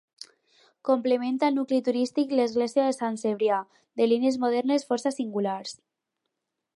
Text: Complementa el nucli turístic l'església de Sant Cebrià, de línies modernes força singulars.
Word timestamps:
Complementa 0.87 1.49
el 1.51 1.57
nucli 1.59 1.77
turístic 1.89 2.33
l'església 2.39 2.85
de 2.87 2.95
Sant 2.99 3.19
Cebrià, 3.25 3.59
de 4.01 4.11
línies 4.15 4.39
modernes 4.47 4.89
força 4.93 5.13
singulars. 5.19 5.77